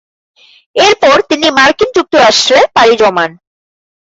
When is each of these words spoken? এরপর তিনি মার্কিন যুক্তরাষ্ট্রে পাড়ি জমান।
এরপর 0.75 1.17
তিনি 1.29 1.47
মার্কিন 1.57 1.89
যুক্তরাষ্ট্রে 1.97 2.59
পাড়ি 2.75 2.95
জমান। 3.01 3.29